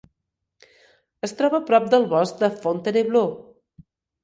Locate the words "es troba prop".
1.27-1.87